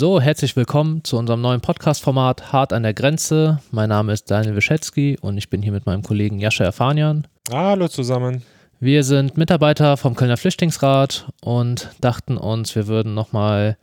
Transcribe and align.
So, 0.00 0.20
herzlich 0.20 0.54
willkommen 0.54 1.02
zu 1.02 1.18
unserem 1.18 1.40
neuen 1.40 1.60
Podcast-Format 1.60 2.52
Hart 2.52 2.72
an 2.72 2.84
der 2.84 2.94
Grenze. 2.94 3.58
Mein 3.72 3.88
Name 3.88 4.12
ist 4.12 4.30
Daniel 4.30 4.54
Wischetzky 4.54 5.18
und 5.20 5.36
ich 5.36 5.50
bin 5.50 5.60
hier 5.60 5.72
mit 5.72 5.86
meinem 5.86 6.04
Kollegen 6.04 6.38
Jascha 6.38 6.62
Erfanian. 6.62 7.26
Hallo 7.50 7.88
zusammen. 7.88 8.44
Wir 8.78 9.02
sind 9.02 9.36
Mitarbeiter 9.36 9.96
vom 9.96 10.14
Kölner 10.14 10.36
Flüchtlingsrat 10.36 11.26
und 11.40 11.90
dachten 12.00 12.36
uns, 12.36 12.76
wir 12.76 12.86
würden 12.86 13.14
nochmal 13.14 13.76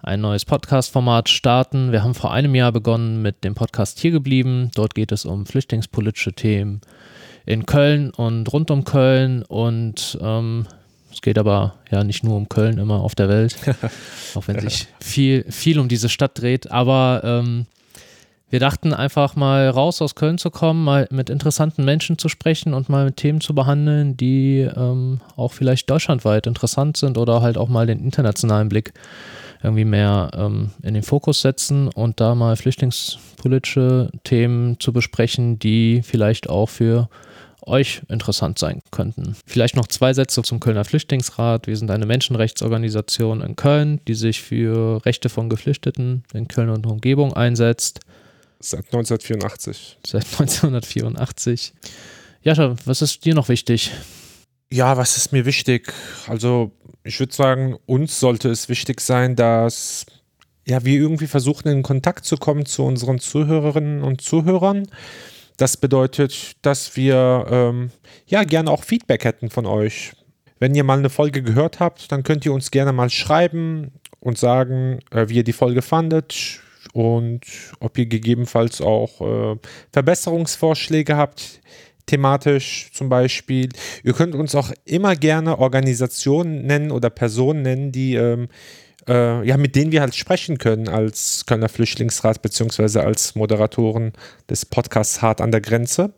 ein 0.00 0.22
neues 0.22 0.46
Podcast-Format 0.46 1.28
starten. 1.28 1.92
Wir 1.92 2.02
haben 2.02 2.14
vor 2.14 2.32
einem 2.32 2.54
Jahr 2.54 2.72
begonnen 2.72 3.20
mit 3.20 3.44
dem 3.44 3.54
Podcast 3.54 3.98
Hier 3.98 4.12
geblieben. 4.12 4.70
Dort 4.74 4.94
geht 4.94 5.12
es 5.12 5.26
um 5.26 5.44
flüchtlingspolitische 5.44 6.32
Themen 6.32 6.80
in 7.44 7.66
Köln 7.66 8.08
und 8.08 8.50
rund 8.54 8.70
um 8.70 8.84
Köln 8.84 9.42
und 9.42 10.18
ähm, 10.22 10.66
es 11.12 11.22
geht 11.22 11.38
aber 11.38 11.74
ja 11.90 12.04
nicht 12.04 12.24
nur 12.24 12.36
um 12.36 12.48
Köln 12.48 12.78
immer 12.78 13.00
auf 13.00 13.14
der 13.14 13.28
Welt, 13.28 13.56
auch 14.34 14.46
wenn 14.46 14.60
sich 14.60 14.88
viel, 15.00 15.44
viel 15.50 15.78
um 15.78 15.88
diese 15.88 16.08
Stadt 16.08 16.40
dreht. 16.40 16.70
Aber 16.70 17.22
ähm, 17.24 17.66
wir 18.50 18.60
dachten 18.60 18.94
einfach 18.94 19.36
mal 19.36 19.68
raus 19.68 20.00
aus 20.00 20.14
Köln 20.14 20.38
zu 20.38 20.50
kommen, 20.50 20.82
mal 20.82 21.06
mit 21.10 21.28
interessanten 21.28 21.84
Menschen 21.84 22.16
zu 22.16 22.28
sprechen 22.28 22.72
und 22.72 22.88
mal 22.88 23.04
mit 23.04 23.16
Themen 23.16 23.40
zu 23.40 23.54
behandeln, 23.54 24.16
die 24.16 24.60
ähm, 24.60 25.20
auch 25.36 25.52
vielleicht 25.52 25.90
deutschlandweit 25.90 26.46
interessant 26.46 26.96
sind 26.96 27.18
oder 27.18 27.42
halt 27.42 27.58
auch 27.58 27.68
mal 27.68 27.86
den 27.86 28.00
internationalen 28.00 28.68
Blick 28.68 28.92
irgendwie 29.62 29.84
mehr 29.84 30.30
ähm, 30.34 30.70
in 30.82 30.94
den 30.94 31.02
Fokus 31.02 31.42
setzen 31.42 31.88
und 31.88 32.20
da 32.20 32.34
mal 32.34 32.56
flüchtlingspolitische 32.56 34.10
Themen 34.24 34.78
zu 34.80 34.92
besprechen, 34.92 35.58
die 35.58 36.02
vielleicht 36.02 36.48
auch 36.48 36.68
für 36.68 37.08
euch 37.68 38.02
interessant 38.08 38.58
sein 38.58 38.80
könnten. 38.90 39.36
Vielleicht 39.46 39.76
noch 39.76 39.86
zwei 39.86 40.12
Sätze 40.12 40.42
zum 40.42 40.60
Kölner 40.60 40.84
Flüchtlingsrat. 40.84 41.66
Wir 41.66 41.76
sind 41.76 41.90
eine 41.90 42.06
Menschenrechtsorganisation 42.06 43.40
in 43.40 43.56
Köln, 43.56 44.00
die 44.08 44.14
sich 44.14 44.42
für 44.42 45.04
Rechte 45.04 45.28
von 45.28 45.48
Geflüchteten 45.48 46.24
in 46.32 46.48
Köln 46.48 46.70
und 46.70 46.86
Umgebung 46.86 47.32
einsetzt. 47.34 48.00
Seit 48.60 48.86
1984. 48.86 49.98
Seit 50.06 50.24
1984. 50.32 51.72
Jascha, 52.42 52.76
was 52.84 53.02
ist 53.02 53.24
dir 53.24 53.34
noch 53.34 53.48
wichtig? 53.48 53.92
Ja, 54.72 54.96
was 54.96 55.16
ist 55.16 55.32
mir 55.32 55.46
wichtig? 55.46 55.92
Also, 56.26 56.72
ich 57.04 57.18
würde 57.20 57.34
sagen, 57.34 57.76
uns 57.86 58.20
sollte 58.20 58.50
es 58.50 58.68
wichtig 58.68 59.00
sein, 59.00 59.34
dass 59.34 60.06
ja, 60.66 60.84
wir 60.84 61.00
irgendwie 61.00 61.26
versuchen, 61.26 61.68
in 61.68 61.82
Kontakt 61.82 62.26
zu 62.26 62.36
kommen 62.36 62.66
zu 62.66 62.84
unseren 62.84 63.18
Zuhörerinnen 63.18 64.02
und 64.02 64.20
Zuhörern. 64.20 64.86
Das 65.58 65.76
bedeutet, 65.76 66.52
dass 66.62 66.96
wir 66.96 67.46
ähm, 67.50 67.90
ja 68.26 68.44
gerne 68.44 68.70
auch 68.70 68.84
Feedback 68.84 69.24
hätten 69.24 69.50
von 69.50 69.66
euch. 69.66 70.12
Wenn 70.60 70.74
ihr 70.76 70.84
mal 70.84 70.98
eine 70.98 71.10
Folge 71.10 71.42
gehört 71.42 71.80
habt, 71.80 72.10
dann 72.12 72.22
könnt 72.22 72.46
ihr 72.46 72.52
uns 72.52 72.70
gerne 72.70 72.92
mal 72.92 73.10
schreiben 73.10 73.90
und 74.20 74.38
sagen, 74.38 75.00
äh, 75.10 75.28
wie 75.28 75.36
ihr 75.36 75.44
die 75.44 75.52
Folge 75.52 75.82
fandet 75.82 76.60
und 76.92 77.40
ob 77.80 77.98
ihr 77.98 78.06
gegebenenfalls 78.06 78.80
auch 78.80 79.20
äh, 79.20 79.56
Verbesserungsvorschläge 79.92 81.16
habt, 81.16 81.60
thematisch 82.06 82.90
zum 82.92 83.08
Beispiel. 83.08 83.68
Ihr 84.04 84.12
könnt 84.12 84.36
uns 84.36 84.54
auch 84.54 84.70
immer 84.84 85.16
gerne 85.16 85.58
Organisationen 85.58 86.66
nennen 86.66 86.92
oder 86.92 87.10
Personen 87.10 87.62
nennen, 87.62 87.90
die 87.90 88.14
ähm, 88.14 88.48
äh, 89.08 89.44
ja, 89.44 89.56
mit 89.56 89.74
denen 89.74 89.90
wir 89.90 90.00
halt 90.00 90.14
sprechen 90.14 90.58
können 90.58 90.88
als 90.88 91.44
Kölner 91.46 91.68
Flüchtlingsrat 91.68 92.42
beziehungsweise 92.42 93.02
als 93.02 93.34
Moderatoren 93.34 94.12
des 94.48 94.66
Podcasts 94.66 95.22
Hart 95.22 95.40
an 95.40 95.50
der 95.50 95.60
Grenze. 95.60 96.12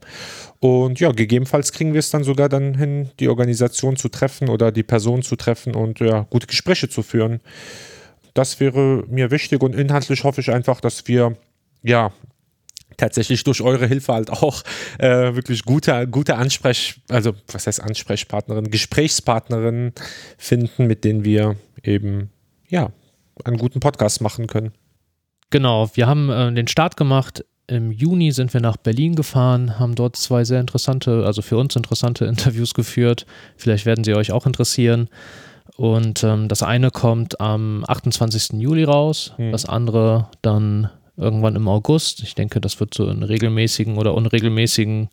Und 0.59 1.01
ja, 1.01 1.13
gegebenenfalls 1.13 1.73
kriegen 1.73 1.95
wir 1.95 2.01
es 2.01 2.11
dann 2.11 2.25
sogar 2.25 2.49
dann 2.49 2.75
hin, 2.75 3.11
die 3.21 3.29
Organisation 3.29 3.97
zu 3.97 4.09
treffen 4.09 4.49
oder 4.49 4.73
die 4.73 4.83
Person 4.83 5.23
zu 5.23 5.37
treffen 5.37 5.75
und 5.75 6.01
ja, 6.01 6.27
gute 6.31 6.47
Gespräche 6.47 6.89
zu 6.89 7.03
führen. 7.03 7.41
Das 8.35 8.61
wäre 8.61 9.05
mir 9.09 9.31
wichtig 9.31 9.63
und 9.63 9.75
inhaltlich 9.75 10.25
hoffe 10.25 10.41
ich 10.41 10.51
einfach, 10.51 10.81
dass 10.81 11.09
wir 11.09 11.37
ja 11.83 12.13
tatsächlich 12.97 13.43
durch 13.45 13.63
eure 13.63 13.87
Hilfe 13.87 14.13
halt 14.13 14.31
auch 14.31 14.63
äh, 14.99 15.35
wirklich 15.35 15.65
gute, 15.65 16.07
gute 16.07 16.37
Ansprech, 16.37 17.01
also 17.09 17.35
was 17.51 17.67
heißt 17.67 17.81
Ansprechpartnerin, 17.81 18.71
Gesprächspartnerinnen 18.71 19.95
finden, 20.37 20.87
mit 20.87 21.05
denen 21.05 21.25
wir 21.25 21.57
eben 21.83 22.31
ja, 22.71 22.91
einen 23.45 23.59
guten 23.59 23.81
Podcast 23.81 24.21
machen 24.21 24.47
können. 24.47 24.73
Genau, 25.51 25.91
wir 25.95 26.07
haben 26.07 26.31
äh, 26.31 26.53
den 26.53 26.69
Start 26.69 26.97
gemacht. 26.97 27.45
Im 27.67 27.93
Juni 27.93 28.33
sind 28.33 28.53
wir 28.53 28.61
nach 28.61 28.77
Berlin 28.77 29.15
gefahren, 29.15 29.79
haben 29.79 29.95
dort 29.95 30.17
zwei 30.17 30.45
sehr 30.45 30.61
interessante, 30.61 31.25
also 31.25 31.43
für 31.43 31.57
uns 31.57 31.77
interessante 31.77 32.25
Interviews 32.27 32.75
geführt. 32.75 33.27
Vielleicht 33.57 33.87
werden 33.87 34.05
sie 34.05 34.15
euch 34.15 34.33
auch 34.33 34.47
interessieren. 34.47 35.09
Und 35.77 36.25
ähm, 36.25 36.49
das 36.49 36.63
eine 36.63 36.91
kommt 36.91 37.41
am 37.41 37.85
28. 37.87 38.61
Juli 38.61 38.85
raus, 38.85 39.33
hm. 39.37 39.53
das 39.53 39.67
andere 39.67 40.29
dann 40.43 40.91
irgendwann 41.17 41.57
im 41.57 41.69
August. 41.69 42.23
Ich 42.23 42.35
denke, 42.35 42.61
das 42.61 42.81
wird 42.81 42.95
so 42.95 43.09
in 43.09 43.23
regelmäßigen 43.23 43.97
oder 43.97 44.15
unregelmäßigen 44.15 45.09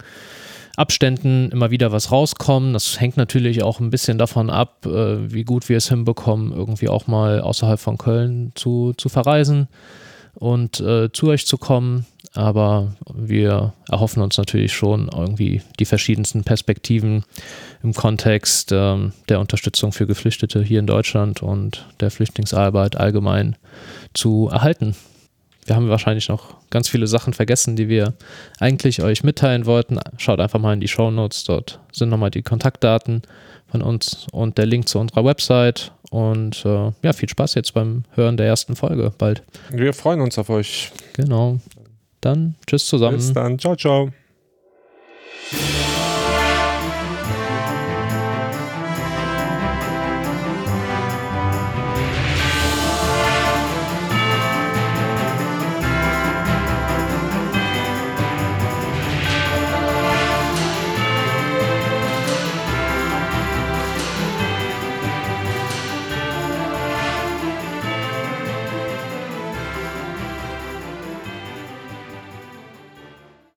Abständen 0.77 1.49
immer 1.51 1.71
wieder 1.71 1.91
was 1.91 2.11
rauskommen. 2.11 2.73
Das 2.73 3.01
hängt 3.01 3.17
natürlich 3.17 3.63
auch 3.63 3.79
ein 3.79 3.89
bisschen 3.89 4.19
davon 4.19 4.49
ab, 4.49 4.85
äh, 4.85 5.33
wie 5.33 5.43
gut 5.43 5.67
wir 5.69 5.77
es 5.77 5.89
hinbekommen, 5.89 6.53
irgendwie 6.53 6.88
auch 6.88 7.07
mal 7.07 7.41
außerhalb 7.41 7.79
von 7.79 7.97
Köln 7.97 8.51
zu, 8.53 8.93
zu 8.95 9.09
verreisen 9.09 9.67
und 10.35 10.79
äh, 10.79 11.11
zu 11.11 11.29
euch 11.29 11.47
zu 11.47 11.57
kommen. 11.57 12.05
Aber 12.35 12.95
wir 13.11 13.73
erhoffen 13.89 14.21
uns 14.21 14.38
natürlich 14.38 14.71
schon 14.73 15.09
irgendwie 15.11 15.63
die 15.79 15.85
verschiedensten 15.85 16.43
Perspektiven 16.43 17.23
im 17.81 17.94
Kontext 17.94 18.71
ähm, 18.71 19.13
der 19.29 19.39
Unterstützung 19.39 19.91
für 19.91 20.05
Geflüchtete 20.05 20.61
hier 20.61 20.79
in 20.79 20.85
Deutschland 20.85 21.41
und 21.41 21.88
der 21.99 22.11
Flüchtlingsarbeit 22.11 22.95
allgemein 22.95 23.55
zu 24.13 24.49
erhalten 24.51 24.95
wir 25.67 25.75
haben 25.75 25.89
wahrscheinlich 25.89 26.29
noch 26.29 26.55
ganz 26.69 26.89
viele 26.89 27.07
Sachen 27.07 27.33
vergessen, 27.33 27.75
die 27.75 27.89
wir 27.89 28.13
eigentlich 28.59 29.03
euch 29.03 29.23
mitteilen 29.23 29.66
wollten. 29.66 30.00
Schaut 30.17 30.39
einfach 30.39 30.59
mal 30.59 30.73
in 30.73 30.79
die 30.79 30.88
Show 30.88 31.11
Notes, 31.11 31.44
dort 31.44 31.79
sind 31.91 32.09
nochmal 32.09 32.31
die 32.31 32.41
Kontaktdaten 32.41 33.22
von 33.69 33.81
uns 33.81 34.27
und 34.31 34.57
der 34.57 34.66
Link 34.66 34.88
zu 34.88 35.00
unserer 35.00 35.25
Website. 35.25 35.91
Und 36.09 36.66
äh, 36.66 36.91
ja, 37.01 37.13
viel 37.13 37.27
Spaß 37.27 37.56
jetzt 37.56 37.73
beim 37.73 38.06
Hören 38.16 38.38
der 38.38 38.47
ersten 38.47 38.75
Folge 38.75 39.11
bald. 39.17 39.44
Wir 39.69 39.94
freuen 39.94 40.22
uns 40.22 40.38
auf 40.38 40.50
euch. 40.50 40.91
Genau. 41.13 41.59
Dann 42.22 42.56
tschüss 42.66 42.88
zusammen. 42.88 43.17
Bis 43.17 43.33
dann. 43.33 43.59
Ciao, 43.59 43.75
ciao. 43.75 44.09